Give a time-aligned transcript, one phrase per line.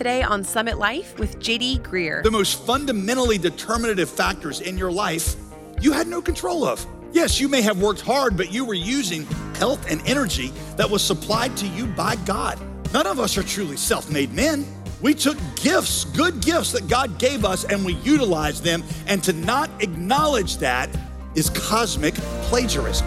[0.00, 2.22] today on Summit Life with JD Greear.
[2.22, 5.36] The most fundamentally determinative factors in your life
[5.78, 6.86] you had no control of.
[7.12, 9.26] Yes, you may have worked hard, but you were using
[9.56, 12.58] health and energy that was supplied to you by God.
[12.94, 14.64] None of us are truly self made men.
[15.02, 18.82] We took gifts, good gifts that God gave us, and we utilized them.
[19.06, 20.88] And to not acknowledge that
[21.34, 22.14] is cosmic
[22.48, 23.06] plagiarism.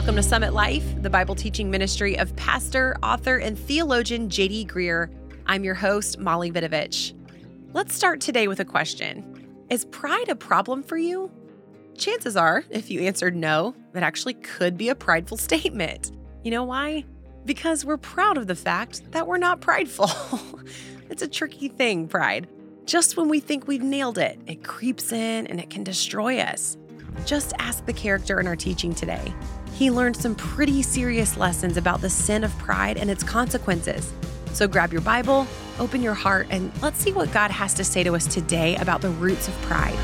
[0.00, 5.10] Welcome to Summit Life, the Bible teaching ministry of pastor, author, and theologian JD Greear.
[5.44, 7.12] I'm your host, Molly Vidovich.
[7.74, 11.30] Let's start today with a question Is pride a problem for you?
[11.98, 16.12] Chances are, if you answered no, that actually could be a prideful statement.
[16.44, 17.04] You know why?
[17.44, 20.08] Because we're proud of the fact that we're not prideful.
[21.10, 22.48] it's a tricky thing, pride.
[22.86, 26.78] Just when we think we've nailed it, it creeps in and it can destroy us.
[27.26, 29.34] Just ask the character in our teaching today
[29.80, 34.12] he learned some pretty serious lessons about the sin of pride and its consequences.
[34.52, 35.46] So grab your Bible,
[35.78, 39.00] open your heart, and let's see what God has to say to us today about
[39.00, 39.96] the roots of pride.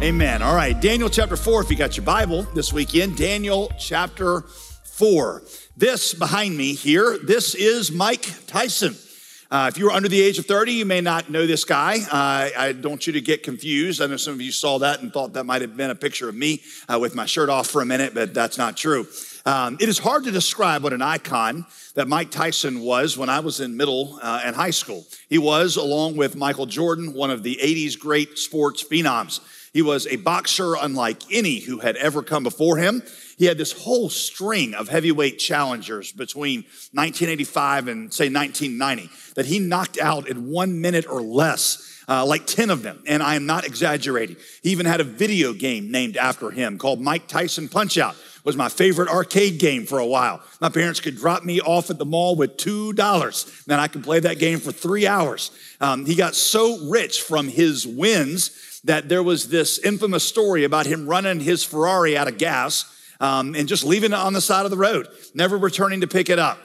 [0.00, 0.42] Amen.
[0.42, 4.42] All right, Daniel chapter 4, if you got your Bible this weekend, Daniel chapter
[4.84, 5.42] 4.
[5.76, 8.94] This behind me here, this is Mike Tyson.
[9.52, 11.98] Uh, if you were under the age of 30, you may not know this guy.
[12.10, 14.00] Uh, I don't want you to get confused.
[14.00, 16.26] I know some of you saw that and thought that might have been a picture
[16.26, 19.06] of me uh, with my shirt off for a minute, but that's not true.
[19.44, 23.40] Um, it is hard to describe what an icon that Mike Tyson was when I
[23.40, 25.04] was in middle uh, and high school.
[25.28, 29.40] He was, along with Michael Jordan, one of the 80s great sports phenoms.
[29.72, 33.02] He was a boxer unlike any who had ever come before him.
[33.38, 36.60] He had this whole string of heavyweight challengers between
[36.92, 41.88] 1985 and say 1990 that he knocked out in one minute or less.
[42.08, 44.36] Uh, like 10 of them, and I am not exaggerating.
[44.64, 48.56] He even had a video game named after him called Mike Tyson Punch Out was
[48.56, 50.42] my favorite arcade game for a while.
[50.60, 53.68] My parents could drop me off at the mall with $2.
[53.68, 55.50] And I could play that game for three hours.
[55.80, 58.50] Um, he got so rich from his wins
[58.84, 62.84] that there was this infamous story about him running his Ferrari out of gas
[63.20, 66.28] um, and just leaving it on the side of the road, never returning to pick
[66.28, 66.58] it up.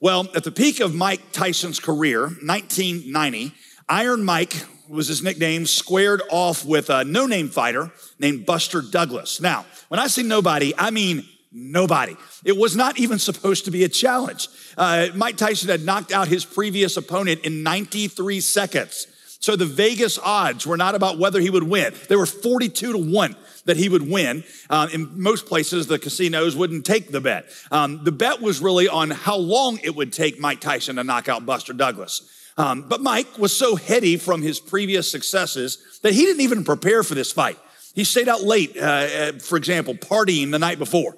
[0.00, 3.52] Well, at the peak of Mike Tyson's career, 1990,
[3.88, 4.54] Iron Mike
[4.88, 9.40] was his nickname, squared off with a no name fighter named Buster Douglas.
[9.40, 12.16] Now, when I say nobody, I mean nobody.
[12.44, 14.48] It was not even supposed to be a challenge.
[14.76, 19.06] Uh, Mike Tyson had knocked out his previous opponent in 93 seconds.
[19.44, 21.92] So the Vegas odds were not about whether he would win.
[22.08, 24.42] They were 42 to 1 that he would win.
[24.70, 27.44] Uh, in most places, the casinos wouldn't take the bet.
[27.70, 31.28] Um, the bet was really on how long it would take Mike Tyson to knock
[31.28, 32.26] out Buster Douglas.
[32.56, 37.02] Um, but Mike was so heady from his previous successes that he didn't even prepare
[37.02, 37.58] for this fight.
[37.94, 41.14] He stayed out late, uh for example, partying the night before.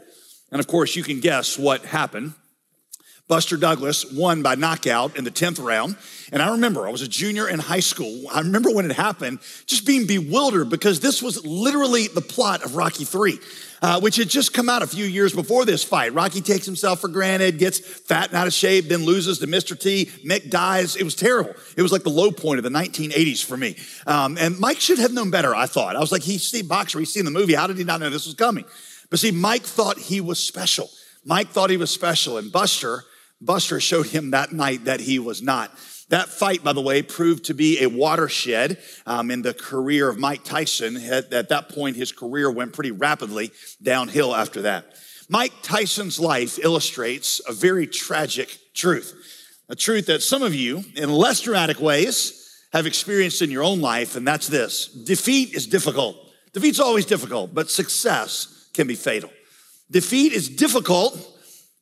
[0.51, 2.33] And of course, you can guess what happened.
[3.29, 5.97] Buster Douglas won by knockout in the 10th round.
[6.31, 8.27] And I remember I was a junior in high school.
[8.33, 12.77] I remember when it happened, just being bewildered because this was literally the plot of
[12.77, 13.39] Rocky 3.
[13.83, 16.15] Uh, which had just come out a few years before this fight.
[16.15, 19.79] Rocky takes himself for granted, gets fat and out of shape, then loses to Mr.
[19.79, 20.07] T.
[20.25, 20.97] Mick dies.
[20.97, 21.53] It was terrible.
[21.77, 23.77] It was like the low point of the 1980s for me.
[24.07, 25.95] Um, and Mike should have known better, I thought.
[25.95, 27.53] I was like, he's Steve Boxer, he's seen the movie.
[27.53, 28.65] How did he not know this was coming?
[29.11, 30.89] But see, Mike thought he was special.
[31.27, 33.05] Mike thought he was special, and Buster
[33.41, 35.71] Buster showed him that night that he was not.
[36.09, 40.19] That fight, by the way, proved to be a watershed um, in the career of
[40.19, 40.97] Mike Tyson.
[40.97, 43.51] At, at that point, his career went pretty rapidly
[43.83, 44.95] downhill after that.
[45.29, 49.13] Mike Tyson's life illustrates a very tragic truth,
[49.69, 53.81] a truth that some of you, in less dramatic ways, have experienced in your own
[53.81, 56.17] life, and that's this defeat is difficult.
[56.53, 59.31] Defeat's always difficult, but success can be fatal.
[59.91, 61.17] Defeat is difficult,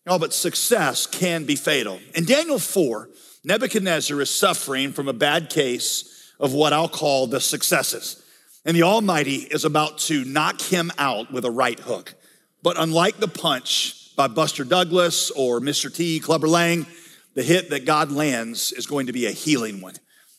[0.06, 1.98] Oh, but success can be fatal.
[2.14, 3.08] In Daniel 4,
[3.44, 8.22] Nebuchadnezzar is suffering from a bad case of what I'll call the successes.
[8.66, 12.14] And the Almighty is about to knock him out with a right hook.
[12.62, 15.94] But unlike the punch by Buster Douglas or Mr.
[15.94, 16.86] T, Clubber Lang,
[17.34, 19.94] the hit that God lands is going to be a healing one.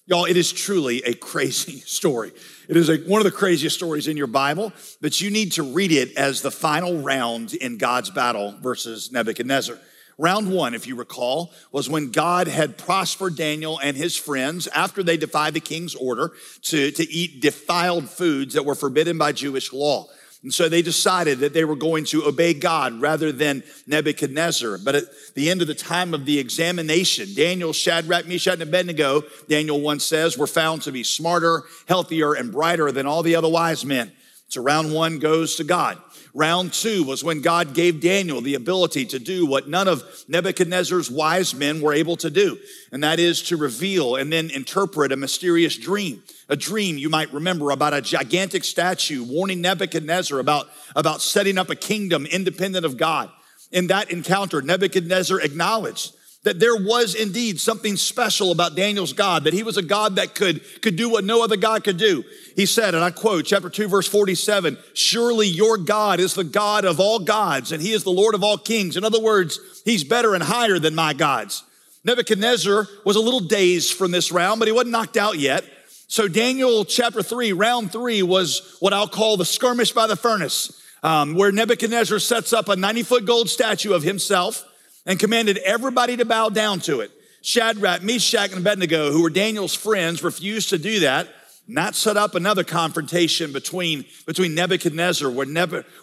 [0.08, 2.32] Y'all, it is truly a crazy story.
[2.70, 4.72] It is a, one of the craziest stories in your Bible,
[5.02, 9.80] but you need to read it as the final round in God's battle versus Nebuchadnezzar.
[10.18, 15.04] Round one, if you recall, was when God had prospered Daniel and his friends after
[15.04, 16.32] they defied the king's order
[16.62, 20.08] to, to eat defiled foods that were forbidden by Jewish law.
[20.46, 24.78] And so they decided that they were going to obey God rather than Nebuchadnezzar.
[24.78, 29.24] But at the end of the time of the examination, Daniel, Shadrach, Meshach, and Abednego,
[29.50, 33.50] Daniel once says, were found to be smarter, healthier, and brighter than all the other
[33.50, 34.12] wise men.
[34.50, 35.98] So round one goes to God.
[36.38, 41.10] Round two was when God gave Daniel the ability to do what none of Nebuchadnezzar's
[41.10, 42.60] wise men were able to do,
[42.92, 46.24] and that is to reveal and then interpret a mysterious dream.
[46.50, 51.70] A dream you might remember about a gigantic statue warning Nebuchadnezzar about, about setting up
[51.70, 53.32] a kingdom independent of God.
[53.72, 56.14] In that encounter, Nebuchadnezzar acknowledged
[56.46, 60.36] that there was indeed something special about Daniel's God, that he was a God that
[60.36, 62.24] could, could do what no other God could do.
[62.56, 66.86] He said, and I quote, chapter 2, verse 47, surely your God is the God
[66.86, 68.96] of all gods, and he is the Lord of all kings.
[68.96, 71.64] In other words, he's better and higher than my gods.
[72.04, 75.66] Nebuchadnezzar was a little dazed from this round, but he wasn't knocked out yet.
[76.08, 80.80] So Daniel chapter 3, round 3 was what I'll call the skirmish by the furnace,
[81.02, 84.64] um, where Nebuchadnezzar sets up a 90 foot gold statue of himself
[85.06, 87.12] and commanded everybody to bow down to it.
[87.42, 91.28] Shadrach, Meshach, and Abednego, who were Daniel's friends, refused to do that.
[91.68, 95.48] not set up another confrontation between, between Nebuchadnezzar, where,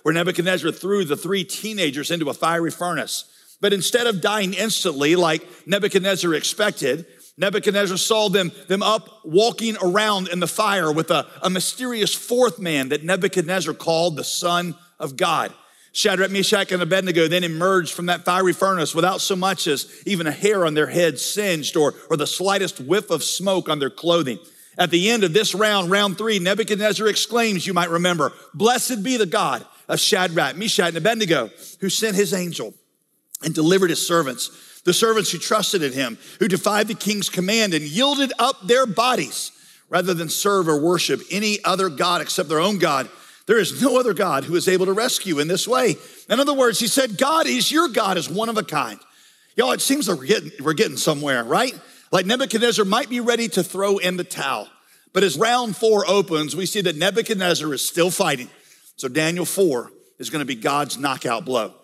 [0.03, 3.25] where Nebuchadnezzar threw the three teenagers into a fiery furnace.
[3.61, 7.07] But instead of dying instantly, like Nebuchadnezzar expected,
[7.39, 12.59] Nebuchadnezzar saw them, them up walking around in the fire with a, a mysterious fourth
[12.59, 15.53] man that Nebuchadnezzar called the Son of God.
[15.93, 20.27] Shadrach, Meshach, and Abednego then emerged from that fiery furnace without so much as even
[20.27, 23.91] a hair on their head singed or, or the slightest whiff of smoke on their
[23.91, 24.39] clothing.
[24.79, 29.19] At the end of this round, round three, Nebuchadnezzar exclaims, you might remember, Blessed be
[29.19, 31.51] the God of Shadrach, Meshach, and Abednego,
[31.81, 32.73] who sent his angel
[33.43, 37.75] and delivered his servants, the servants who trusted in him, who defied the king's command
[37.75, 39.53] and yielded up their bodies
[39.91, 43.11] rather than serve or worship any other God except their own God
[43.53, 45.97] there is no other God who is able to rescue in this way.
[46.31, 48.99] In other words, he said, God is your God is one of a kind.
[49.57, 51.79] Y'all, it seems like we're getting, we're getting somewhere, right?
[52.11, 54.71] Like Nebuchadnezzar might be ready to throw in the towel.
[55.13, 58.49] But as round four opens, we see that Nebuchadnezzar is still fighting.
[58.97, 61.75] So Daniel 4 is going to be God's knockout blow.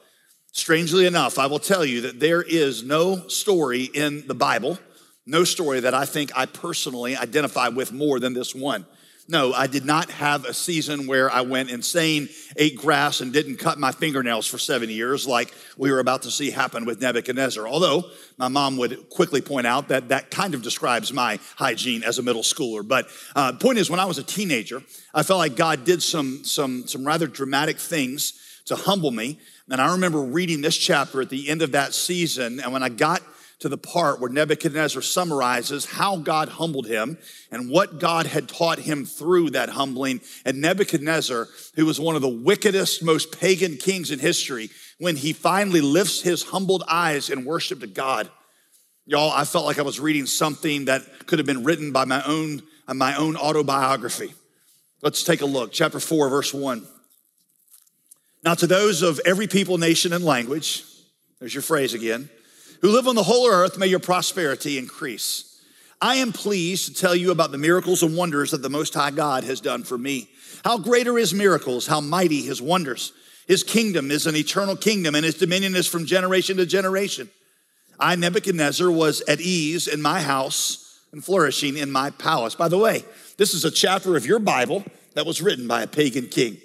[0.53, 4.79] Strangely enough, I will tell you that there is no story in the Bible,
[5.27, 8.87] no story that I think I personally identify with more than this one.
[9.31, 13.59] No, I did not have a season where I went insane, ate grass, and didn't
[13.59, 17.69] cut my fingernails for seven years like we were about to see happen with Nebuchadnezzar.
[17.69, 18.05] Although
[18.39, 22.23] my mom would quickly point out that that kind of describes my hygiene as a
[22.23, 22.87] middle schooler.
[22.87, 24.83] But uh, point is, when I was a teenager,
[25.13, 29.39] I felt like God did some, some, some rather dramatic things to humble me.
[29.69, 32.61] And I remember reading this chapter at the end of that season.
[32.61, 33.21] And when I got
[33.61, 37.19] to the part where Nebuchadnezzar summarizes how God humbled him
[37.51, 40.21] and what God had taught him through that humbling.
[40.45, 45.33] And Nebuchadnezzar, who was one of the wickedest, most pagan kings in history, when he
[45.33, 48.31] finally lifts his humbled eyes in worship to God.
[49.07, 52.23] Y'all, I felt like I was reading something that could have been written by my
[52.25, 54.35] own, my own autobiography.
[55.03, 55.73] Let's take a look.
[55.73, 56.87] Chapter 4, verse 1.
[58.45, 60.85] Now, to those of every people, nation, and language,
[61.41, 62.31] there's your phrase again
[62.81, 65.63] who live on the whole earth, may your prosperity increase.
[66.01, 69.11] I am pleased to tell you about the miracles and wonders that the Most High
[69.11, 70.29] God has done for me.
[70.65, 73.13] How great are his miracles, how mighty his wonders.
[73.49, 77.31] His kingdom is an eternal kingdom, and his dominion is from generation to generation.
[77.99, 82.55] I, Nebuchadnezzar, was at ease in my house and flourishing in my palace.
[82.55, 83.05] By the way,
[83.39, 84.85] this is a chapter of your Bible
[85.15, 86.59] that was written by a pagan king.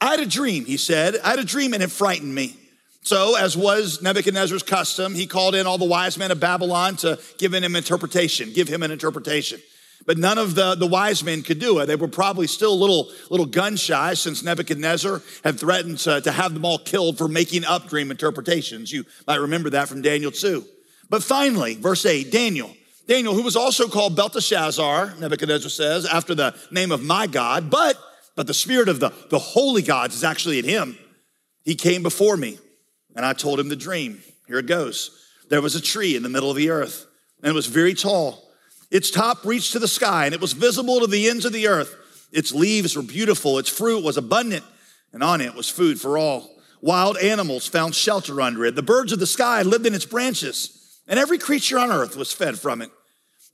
[0.00, 1.16] I had a dream, he said.
[1.22, 2.56] I had a dream and it frightened me.
[3.04, 7.20] So, as was Nebuchadnezzar's custom, he called in all the wise men of Babylon to
[7.36, 9.60] give him an interpretation, give him an interpretation.
[10.06, 11.86] But none of the, the wise men could do it.
[11.86, 16.32] They were probably still a little, little gun shy since Nebuchadnezzar had threatened to, to
[16.32, 18.90] have them all killed for making up dream interpretations.
[18.90, 20.64] You might remember that from Daniel 2.
[21.10, 22.74] But finally, verse 8, Daniel.
[23.06, 27.98] Daniel, who was also called Belteshazzar, Nebuchadnezzar says, after the name of my God, but,
[28.34, 30.98] but the spirit of the, the holy gods is actually in him.
[31.64, 32.58] He came before me
[33.14, 34.22] and I told him the dream.
[34.46, 35.20] Here it goes.
[35.48, 37.06] There was a tree in the middle of the earth,
[37.42, 38.50] and it was very tall.
[38.90, 41.68] Its top reached to the sky, and it was visible to the ends of the
[41.68, 42.28] earth.
[42.32, 44.64] Its leaves were beautiful, its fruit was abundant,
[45.12, 46.50] and on it was food for all.
[46.80, 48.74] Wild animals found shelter under it.
[48.74, 52.32] The birds of the sky lived in its branches, and every creature on earth was
[52.32, 52.90] fed from it.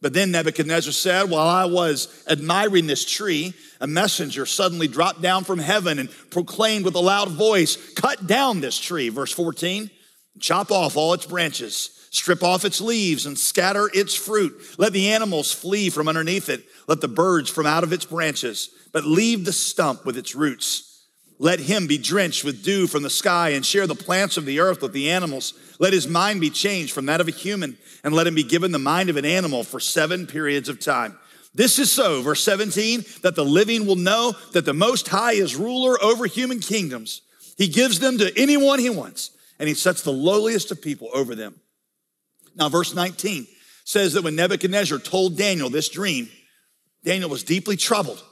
[0.03, 5.45] But then Nebuchadnezzar said, While I was admiring this tree, a messenger suddenly dropped down
[5.45, 9.91] from heaven and proclaimed with a loud voice, Cut down this tree, verse 14,
[10.39, 14.59] chop off all its branches, strip off its leaves, and scatter its fruit.
[14.79, 18.71] Let the animals flee from underneath it, let the birds from out of its branches,
[18.93, 20.90] but leave the stump with its roots.
[21.43, 24.61] Let him be drenched with dew from the sky and share the plants of the
[24.61, 25.55] earth with the animals.
[25.79, 28.73] Let his mind be changed from that of a human, and let him be given
[28.73, 31.19] the mind of an animal for seven periods of time.
[31.55, 35.57] This is so, verse 17, that the living will know that the Most High is
[35.57, 37.23] ruler over human kingdoms.
[37.57, 41.35] He gives them to anyone he wants, and he sets the lowliest of people over
[41.35, 41.59] them.
[42.55, 43.47] Now, verse 19
[43.85, 46.29] says that when Nebuchadnezzar told Daniel this dream,
[47.03, 48.23] Daniel was deeply troubled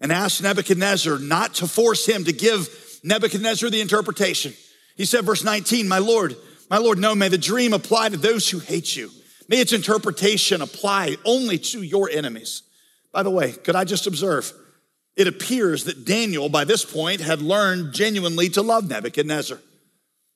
[0.00, 2.68] and asked Nebuchadnezzar not to force him to give
[3.02, 4.54] Nebuchadnezzar the interpretation.
[4.96, 6.36] He said, verse 19, My Lord,
[6.68, 9.10] my Lord, no, may the dream apply to those who hate you.
[9.48, 12.62] May its interpretation apply only to your enemies.
[13.12, 14.52] By the way, could I just observe?
[15.16, 19.58] It appears that Daniel, by this point, had learned genuinely to love Nebuchadnezzar.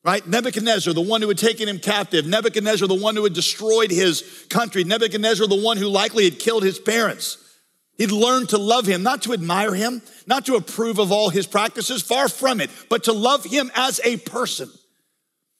[0.02, 0.26] Right?
[0.26, 2.26] Nebuchadnezzar, the one who had taken him captive.
[2.26, 4.84] Nebuchadnezzar, the one who had destroyed his country.
[4.84, 7.38] Nebuchadnezzar, the one who likely had killed his parents.
[7.96, 11.46] He'd learned to love him, not to admire him, not to approve of all his
[11.46, 14.68] practices, far from it, but to love him as a person.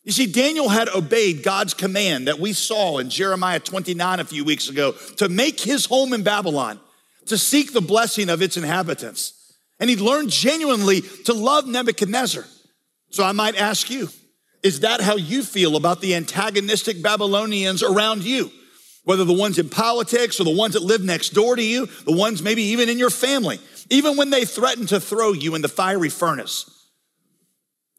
[0.03, 4.45] You see, Daniel had obeyed God's command that we saw in Jeremiah 29 a few
[4.45, 6.79] weeks ago to make his home in Babylon,
[7.27, 9.57] to seek the blessing of its inhabitants.
[9.81, 12.45] And he'd learned genuinely to love Nebuchadnezzar.
[13.11, 14.09] So I might ask you,
[14.63, 18.51] is that how you feel about the antagonistic Babylonians around you?
[19.05, 22.13] Whether the ones in politics or the ones that live next door to you, the
[22.13, 25.69] ones maybe even in your family, even when they threaten to throw you in the
[25.69, 26.71] fiery furnace.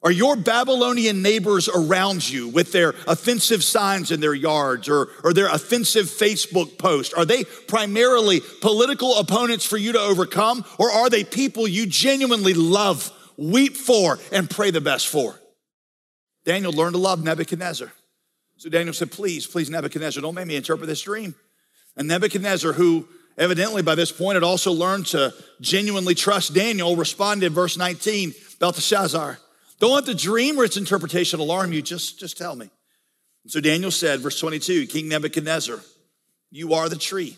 [0.06, 5.34] Are your Babylonian neighbors around you with their offensive signs in their yards or, or
[5.34, 7.16] their offensive Facebook post?
[7.16, 10.64] Are they primarily political opponents for you to overcome?
[10.78, 15.40] Or are they people you genuinely love, weep for, and pray the best for?
[16.46, 17.92] Daniel learned to love Nebuchadnezzar.
[18.66, 21.36] So Daniel said, Please, please, Nebuchadnezzar, don't make me interpret this dream.
[21.96, 23.08] And Nebuchadnezzar, who
[23.38, 28.34] evidently by this point had also learned to genuinely trust Daniel, responded, in verse 19,
[28.60, 29.38] Belteshazzar,
[29.80, 32.68] don't let the dream or its interpretation alarm you, just, just tell me.
[33.44, 35.80] And so Daniel said, verse 22, King Nebuchadnezzar,
[36.50, 37.38] you are the tree.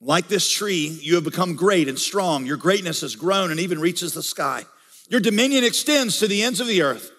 [0.00, 2.46] Like this tree, you have become great and strong.
[2.46, 4.66] Your greatness has grown and even reaches the sky.
[5.08, 7.10] Your dominion extends to the ends of the earth.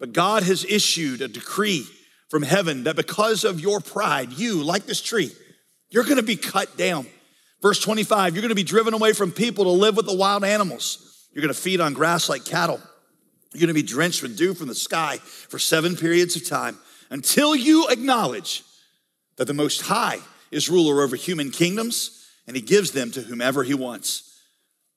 [0.00, 1.86] But God has issued a decree
[2.32, 5.30] from heaven that because of your pride, you, like this tree,
[5.90, 7.06] you're gonna be cut down.
[7.60, 11.28] Verse 25, you're gonna be driven away from people to live with the wild animals.
[11.34, 12.80] You're gonna feed on grass like cattle.
[13.52, 16.78] You're gonna be drenched with dew from the sky for seven periods of time
[17.10, 18.64] until you acknowledge
[19.36, 20.20] that the Most High
[20.50, 24.40] is ruler over human kingdoms and he gives them to whomever he wants.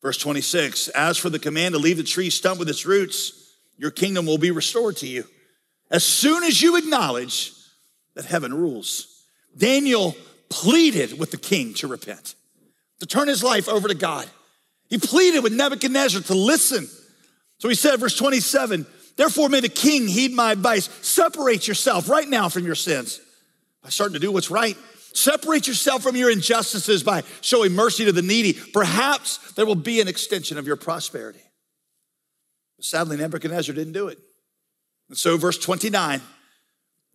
[0.01, 3.92] Verse 26, as for the command to leave the tree stump with its roots, your
[3.92, 5.25] kingdom will be restored to you.
[5.92, 7.54] As soon as you acknowledge
[8.15, 9.24] that heaven rules,
[9.56, 10.15] Daniel
[10.50, 12.36] pleaded with the king to repent,
[13.00, 14.30] to turn his life over to God.
[14.89, 16.88] He pleaded with Nebuchadnezzar to listen.
[17.60, 20.89] So he said, verse 27, therefore may the king heed my advice.
[21.01, 23.20] Separate yourself right now from your sins
[23.82, 24.77] by starting to do what's right.
[25.13, 28.54] Separate yourself from your injustices by showing mercy to the needy.
[28.74, 31.39] Perhaps there will be an extension of your prosperity.
[32.75, 34.20] But sadly, Nebuchadnezzar didn't do it.
[35.10, 36.22] And so, verse 29,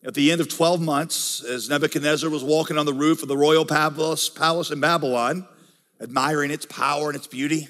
[0.05, 3.37] at the end of 12 months, as Nebuchadnezzar was walking on the roof of the
[3.37, 5.47] royal palace, palace in Babylon,
[6.01, 7.69] admiring its power and its beauty,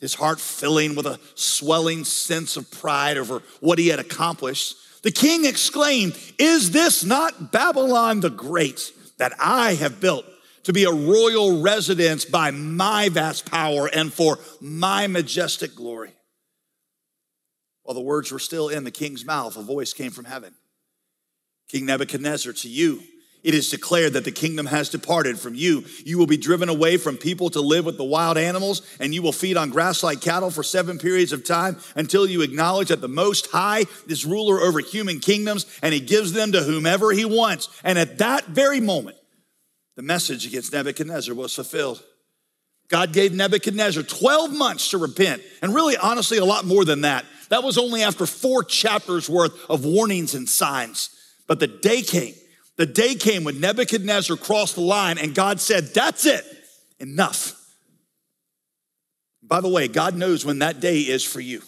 [0.00, 5.10] his heart filling with a swelling sense of pride over what he had accomplished, the
[5.10, 10.26] king exclaimed, Is this not Babylon the Great that I have built
[10.64, 16.12] to be a royal residence by my vast power and for my majestic glory?
[17.90, 20.54] While the words were still in the king's mouth, a voice came from heaven
[21.66, 23.02] King Nebuchadnezzar, to you,
[23.42, 25.84] it is declared that the kingdom has departed from you.
[26.04, 29.22] You will be driven away from people to live with the wild animals, and you
[29.22, 33.00] will feed on grass like cattle for seven periods of time until you acknowledge that
[33.00, 37.24] the Most High is ruler over human kingdoms, and he gives them to whomever he
[37.24, 37.68] wants.
[37.82, 39.16] And at that very moment,
[39.96, 42.04] the message against Nebuchadnezzar was fulfilled.
[42.86, 47.24] God gave Nebuchadnezzar 12 months to repent, and really, honestly, a lot more than that.
[47.50, 51.10] That was only after four chapters worth of warnings and signs.
[51.46, 52.34] But the day came,
[52.76, 56.44] the day came when Nebuchadnezzar crossed the line and God said, That's it,
[56.98, 57.56] enough.
[59.42, 61.62] By the way, God knows when that day is for you.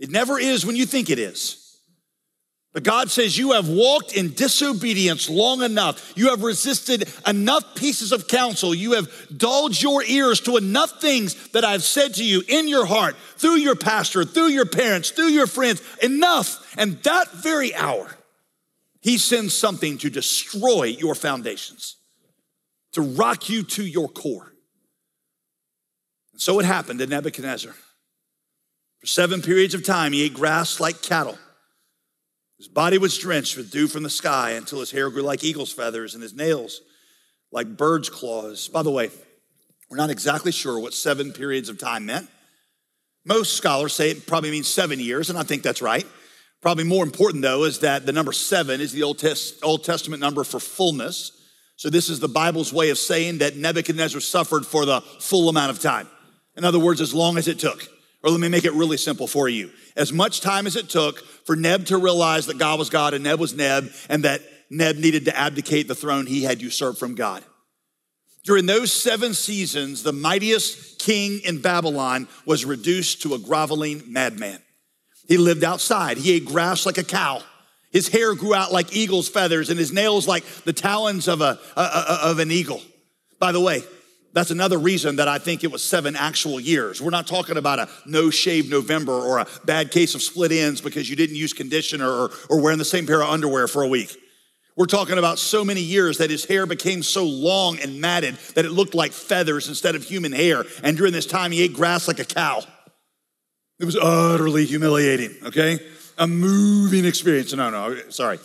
[0.00, 1.67] It never is when you think it is.
[2.74, 6.12] But God says, You have walked in disobedience long enough.
[6.16, 8.74] You have resisted enough pieces of counsel.
[8.74, 12.84] You have dulled your ears to enough things that I've said to you in your
[12.84, 15.82] heart, through your pastor, through your parents, through your friends.
[16.02, 16.74] Enough.
[16.76, 18.16] And that very hour,
[19.00, 21.96] He sends something to destroy your foundations,
[22.92, 24.52] to rock you to your core.
[26.34, 27.74] And so it happened to Nebuchadnezzar.
[29.00, 31.38] For seven periods of time, he ate grass like cattle.
[32.58, 35.72] His body was drenched with dew from the sky until his hair grew like eagle's
[35.72, 36.80] feathers and his nails
[37.52, 38.68] like bird's claws.
[38.68, 39.10] By the way,
[39.90, 42.28] we're not exactly sure what seven periods of time meant.
[43.24, 46.06] Most scholars say it probably means seven years, and I think that's right.
[46.60, 50.20] Probably more important, though, is that the number seven is the Old, Test, Old Testament
[50.20, 51.32] number for fullness.
[51.76, 55.70] So, this is the Bible's way of saying that Nebuchadnezzar suffered for the full amount
[55.70, 56.08] of time.
[56.56, 57.88] In other words, as long as it took.
[58.28, 59.70] Or let me make it really simple for you.
[59.96, 63.24] As much time as it took for Neb to realize that God was God and
[63.24, 67.14] Neb was Neb, and that Neb needed to abdicate the throne he had usurped from
[67.14, 67.42] God.
[68.44, 74.60] During those seven seasons, the mightiest king in Babylon was reduced to a groveling madman.
[75.26, 76.18] He lived outside.
[76.18, 77.40] He ate grass like a cow.
[77.90, 81.58] His hair grew out like eagle's feathers and his nails like the talons of, a,
[81.76, 82.82] a, a, of an eagle.
[83.38, 83.84] By the way,
[84.32, 87.00] that's another reason that I think it was seven actual years.
[87.00, 90.80] We're not talking about a no shave November or a bad case of split ends
[90.80, 93.88] because you didn't use conditioner or, or wearing the same pair of underwear for a
[93.88, 94.16] week.
[94.76, 98.64] We're talking about so many years that his hair became so long and matted that
[98.64, 100.64] it looked like feathers instead of human hair.
[100.84, 102.62] And during this time, he ate grass like a cow.
[103.80, 105.80] It was utterly humiliating, okay?
[106.16, 107.52] A moving experience.
[107.52, 108.38] No, no, sorry.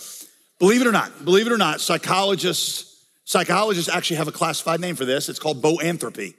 [0.59, 2.92] Believe it or not, believe it or not, psychologists,
[3.23, 5.29] psychologists actually have a classified name for this.
[5.29, 6.35] It's called boanthropy,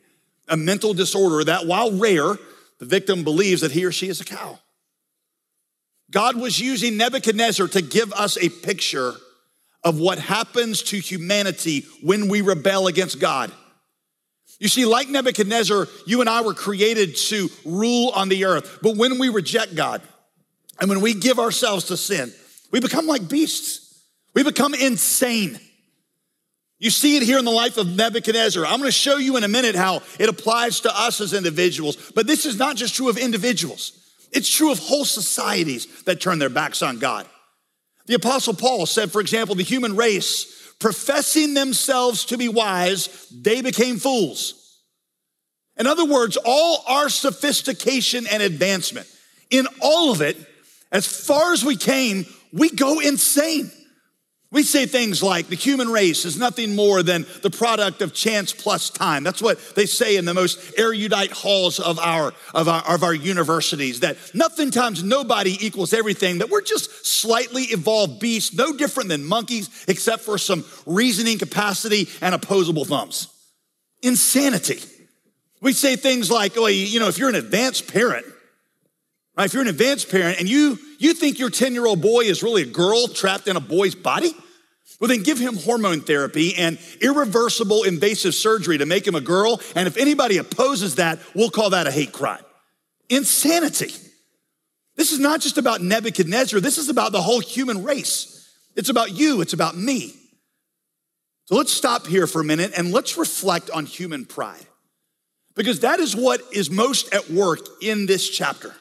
[0.48, 2.36] a mental disorder that while rare,
[2.78, 4.58] the victim believes that he or she is a cow.
[6.10, 9.14] God was using Nebuchadnezzar to give us a picture
[9.82, 13.52] of what happens to humanity when we rebel against God.
[14.58, 18.78] You see, like Nebuchadnezzar, you and I were created to rule on the earth.
[18.82, 20.00] But when we reject God
[20.80, 22.32] and when we give ourselves to sin,
[22.70, 24.02] we become like beasts.
[24.34, 25.58] We become insane.
[26.78, 28.64] You see it here in the life of Nebuchadnezzar.
[28.66, 32.12] I'm going to show you in a minute how it applies to us as individuals.
[32.14, 33.92] But this is not just true of individuals,
[34.32, 37.26] it's true of whole societies that turn their backs on God.
[38.06, 43.62] The Apostle Paul said, for example, the human race professing themselves to be wise, they
[43.62, 44.82] became fools.
[45.76, 49.06] In other words, all our sophistication and advancement,
[49.50, 50.36] in all of it,
[50.92, 53.70] as far as we came, we go insane.
[54.54, 58.52] We say things like the human race is nothing more than the product of chance
[58.52, 59.24] plus time.
[59.24, 63.12] That's what they say in the most erudite halls of our, of our, of our
[63.12, 69.08] universities, that nothing times nobody equals everything, that we're just slightly evolved beasts, no different
[69.08, 73.26] than monkeys, except for some reasoning capacity and opposable thumbs.
[74.02, 74.78] Insanity.
[75.62, 78.24] We say things like, oh, you know, if you're an advanced parent,
[79.36, 79.46] right?
[79.46, 82.44] If you're an advanced parent and you, you think your 10 year old boy is
[82.44, 84.32] really a girl trapped in a boy's body,
[85.04, 89.60] well, then give him hormone therapy and irreversible invasive surgery to make him a girl.
[89.76, 92.42] And if anybody opposes that, we'll call that a hate crime.
[93.10, 93.92] Insanity.
[94.96, 98.50] This is not just about Nebuchadnezzar, this is about the whole human race.
[98.76, 100.14] It's about you, it's about me.
[101.48, 104.66] So let's stop here for a minute and let's reflect on human pride.
[105.54, 108.74] Because that is what is most at work in this chapter.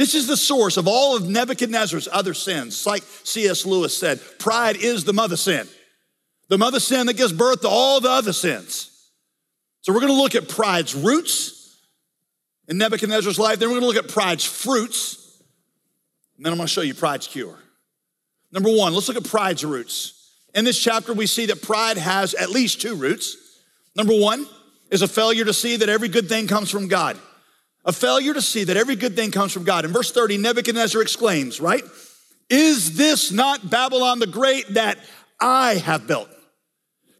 [0.00, 2.68] This is the source of all of Nebuchadnezzar's other sins.
[2.68, 3.66] It's like C.S.
[3.66, 5.68] Lewis said, pride is the mother sin,
[6.48, 9.10] the mother sin that gives birth to all the other sins.
[9.82, 11.76] So we're going to look at pride's roots
[12.66, 13.58] in Nebuchadnezzar's life.
[13.58, 15.42] Then we're going to look at pride's fruits.
[16.38, 17.58] And then I'm going to show you pride's cure.
[18.52, 20.34] Number one, let's look at pride's roots.
[20.54, 23.36] In this chapter, we see that pride has at least two roots.
[23.94, 24.46] Number one
[24.90, 27.18] is a failure to see that every good thing comes from God.
[27.84, 29.84] A failure to see that every good thing comes from God.
[29.84, 31.82] In verse 30, Nebuchadnezzar exclaims, right?
[32.50, 34.98] Is this not Babylon the Great that
[35.40, 36.28] I have built?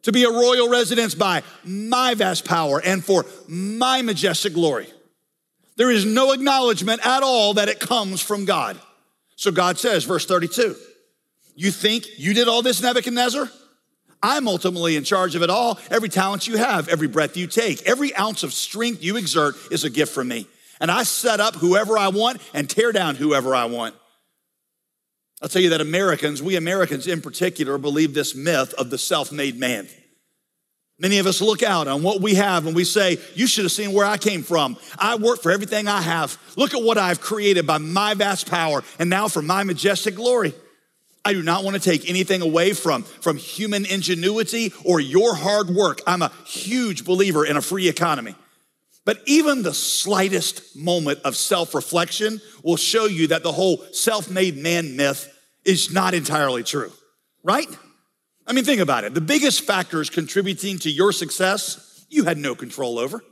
[0.02, 4.88] To be a royal residence by my vast power and for my majestic glory.
[5.76, 8.78] There is no acknowledgement at all that it comes from God.
[9.36, 10.76] So God says, verse 32,
[11.54, 13.50] you think you did all this, Nebuchadnezzar?
[14.22, 15.78] I'm ultimately in charge of it all.
[15.90, 19.84] Every talent you have, every breath you take, every ounce of strength you exert is
[19.84, 20.46] a gift from me.
[20.80, 23.94] And I set up whoever I want and tear down whoever I want.
[25.42, 29.32] I'll tell you that Americans, we Americans in particular, believe this myth of the self
[29.32, 29.88] made man.
[30.98, 33.72] Many of us look out on what we have and we say, You should have
[33.72, 34.76] seen where I came from.
[34.98, 36.38] I work for everything I have.
[36.56, 40.52] Look at what I've created by my vast power and now for my majestic glory.
[41.24, 45.68] I do not want to take anything away from, from human ingenuity or your hard
[45.68, 46.00] work.
[46.06, 48.34] I'm a huge believer in a free economy.
[49.04, 54.30] But even the slightest moment of self reflection will show you that the whole self
[54.30, 55.28] made man myth
[55.64, 56.92] is not entirely true,
[57.42, 57.68] right?
[58.46, 59.14] I mean, think about it.
[59.14, 63.22] The biggest factors contributing to your success, you had no control over,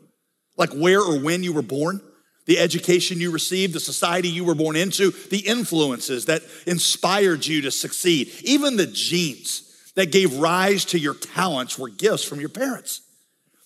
[0.57, 2.01] like where or when you were born.
[2.49, 7.61] The education you received, the society you were born into, the influences that inspired you
[7.61, 12.49] to succeed, even the genes that gave rise to your talents were gifts from your
[12.49, 13.03] parents.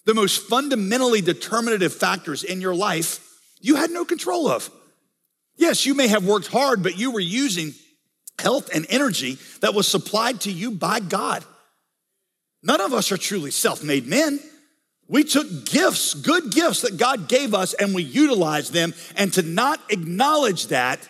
[0.05, 3.21] The most fundamentally determinative factors in your life
[3.61, 4.68] you had no control of.
[5.57, 7.75] Yes, you may have worked hard, but you were using
[8.40, 11.45] health and energy that was supplied to you by God.
[12.64, 14.40] None of us are truly self made men.
[15.09, 18.95] We took gifts, good gifts that God gave us, and we utilized them.
[19.17, 21.07] And to not acknowledge that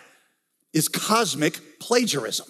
[0.73, 2.47] is cosmic plagiarism.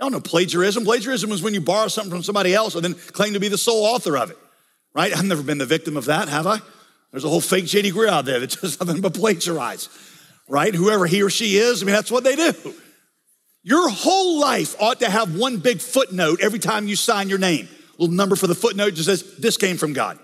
[0.00, 0.84] Y'all know plagiarism.
[0.84, 3.58] Plagiarism is when you borrow something from somebody else and then claim to be the
[3.58, 4.38] sole author of it,
[4.94, 5.16] right?
[5.16, 6.58] I've never been the victim of that, have I?
[7.12, 7.92] There's a whole fake J.D.
[7.92, 9.88] Greear out there that does nothing but plagiarize,
[10.48, 10.74] right?
[10.74, 12.74] Whoever he or she is, I mean, that's what they do.
[13.62, 17.68] Your whole life ought to have one big footnote every time you sign your name.
[18.02, 20.18] Little number for the footnote just says, This came from God.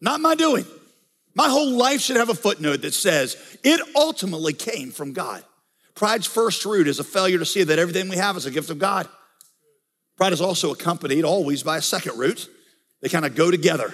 [0.00, 0.64] Not my doing.
[1.34, 5.44] My whole life should have a footnote that says it ultimately came from God.
[5.94, 8.70] Pride's first root is a failure to see that everything we have is a gift
[8.70, 9.06] of God.
[10.16, 12.48] Pride is also accompanied always by a second root.
[13.02, 13.92] They kind of go together.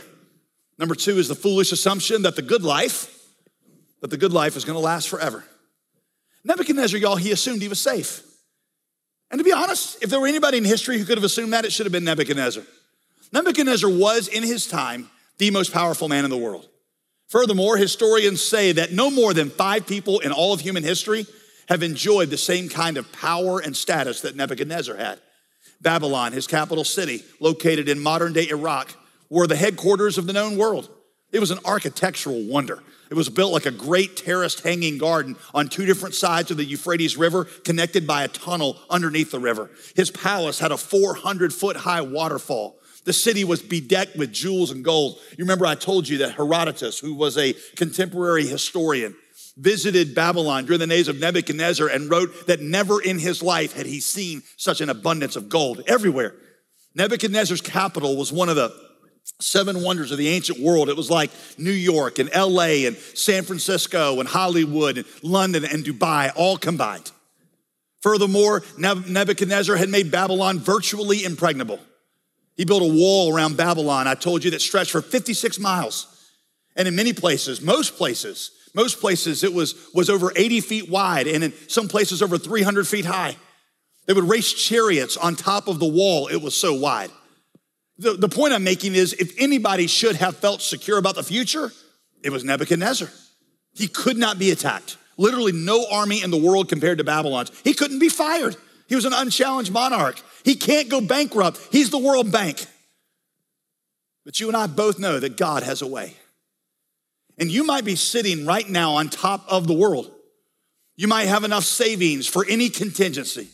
[0.78, 3.12] Number two is the foolish assumption that the good life,
[4.00, 5.44] that the good life is going to last forever.
[6.44, 8.22] Nebuchadnezzar, y'all, he assumed he was safe.
[9.32, 11.64] And to be honest, if there were anybody in history who could have assumed that,
[11.64, 12.62] it should have been Nebuchadnezzar.
[13.32, 16.68] Nebuchadnezzar was, in his time, the most powerful man in the world.
[17.28, 21.26] Furthermore, historians say that no more than five people in all of human history
[21.68, 25.20] have enjoyed the same kind of power and status that Nebuchadnezzar had.
[25.80, 28.94] Babylon, his capital city, located in modern day Iraq,
[29.28, 30.88] were the headquarters of the known world.
[31.32, 32.82] It was an architectural wonder.
[33.10, 36.64] It was built like a great terraced hanging garden on two different sides of the
[36.64, 39.70] Euphrates River, connected by a tunnel underneath the river.
[39.96, 44.84] His palace had a 400 foot high waterfall the city was bedecked with jewels and
[44.84, 45.18] gold.
[45.30, 49.14] You remember I told you that Herodotus, who was a contemporary historian,
[49.56, 53.86] visited Babylon during the days of Nebuchadnezzar and wrote that never in his life had
[53.86, 56.34] he seen such an abundance of gold everywhere.
[56.94, 58.72] Nebuchadnezzar's capital was one of the
[59.40, 60.88] seven wonders of the ancient world.
[60.88, 65.84] It was like New York and LA and San Francisco and Hollywood and London and
[65.84, 67.10] Dubai all combined.
[68.00, 71.80] Furthermore, Nebuchadnezzar had made Babylon virtually impregnable.
[72.56, 76.10] He built a wall around Babylon, I told you, that stretched for 56 miles.
[76.76, 81.26] And in many places, most places, most places it was, was over 80 feet wide
[81.26, 83.36] and in some places over 300 feet high.
[84.06, 87.10] They would race chariots on top of the wall, it was so wide.
[87.96, 91.70] The, the point I'm making is if anybody should have felt secure about the future,
[92.22, 93.08] it was Nebuchadnezzar.
[93.72, 94.96] He could not be attacked.
[95.16, 97.52] Literally, no army in the world compared to Babylon's.
[97.62, 98.56] He couldn't be fired.
[98.88, 100.20] He was an unchallenged monarch.
[100.44, 101.59] He can't go bankrupt.
[101.72, 102.66] He's the World Bank.
[104.24, 106.14] But you and I both know that God has a way.
[107.38, 110.11] And you might be sitting right now on top of the world.
[110.96, 113.48] You might have enough savings for any contingency.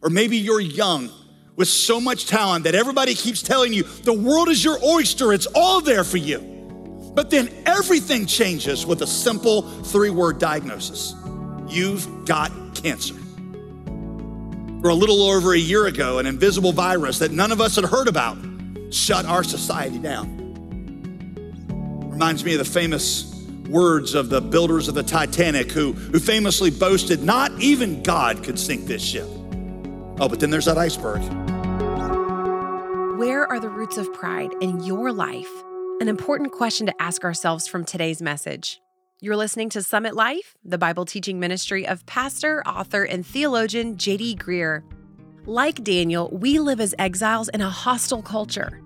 [0.00, 1.10] Or maybe you're young
[1.56, 5.46] with so much talent that everybody keeps telling you the world is your oyster, it's
[5.54, 6.38] all there for you.
[7.14, 11.14] But then everything changes with a simple three word diagnosis
[11.68, 13.14] you've got cancer
[14.82, 17.84] or a little over a year ago, an invisible virus that none of us had
[17.84, 18.36] heard about
[18.90, 20.36] shut our society down.
[22.10, 23.34] Reminds me of the famous
[23.68, 28.58] words of the builders of the Titanic who, who famously boasted, Not even God could
[28.58, 29.28] sink this ship.
[30.20, 31.22] Oh, but then there's that iceberg.
[33.18, 35.50] Where are the roots of pride in your life?
[36.00, 38.80] An important question to ask ourselves from today's message.
[39.20, 44.36] You're listening to Summit Life, the Bible teaching ministry of pastor, author, and theologian J.D.
[44.36, 44.84] Greear.
[45.44, 48.80] Like Daniel, we live as exiles in a hostile culture.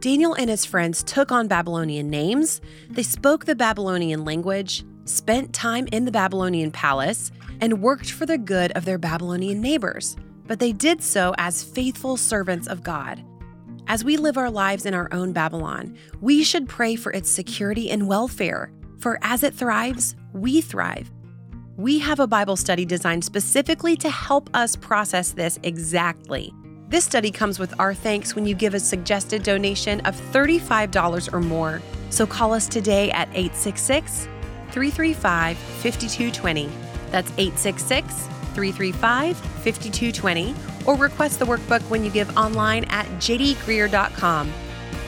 [0.00, 5.88] Daniel and his friends took on Babylonian names, they spoke the Babylonian language, spent time
[5.90, 10.16] in the Babylonian palace, and worked for the good of their Babylonian neighbors.
[10.46, 13.24] But they did so as faithful servants of God.
[13.86, 17.88] As we live our lives in our own Babylon, we should pray for its security
[17.90, 21.10] and welfare for as it thrives, we thrive.
[21.76, 26.52] We have a Bible study designed specifically to help us process this exactly.
[26.88, 31.40] This study comes with our thanks when you give a suggested donation of $35 or
[31.40, 31.80] more.
[32.10, 34.24] So call us today at 866
[34.72, 36.68] 335 5220.
[37.10, 38.14] That's 866
[38.54, 40.54] 335 5220.
[40.86, 44.52] Or request the workbook when you give online at jdgreear.com.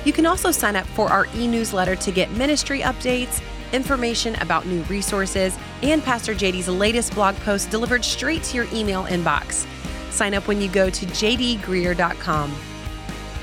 [0.05, 3.43] You can also sign up for our e newsletter to get ministry updates
[3.73, 9.05] information about new resources, and Pastor JD's latest blog post delivered straight to your email
[9.05, 9.67] inbox.
[10.11, 12.55] Sign up when you go to jdgreear.com.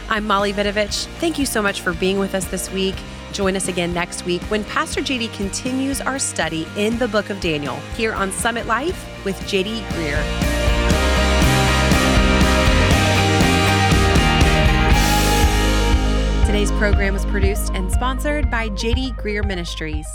[0.10, 1.06] I'm Molly Vidovich.
[1.20, 2.96] Thank you so much for being with us this week.
[3.34, 7.40] Join us again next week when Pastor JD continues our study in the book of
[7.40, 10.58] Daniel here on Summit Life with JD Greear.
[16.46, 17.67] Today's program was produced
[17.98, 20.06] sponsored by JD Greear Ministries.